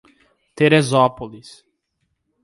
Teresópolis 0.57 1.63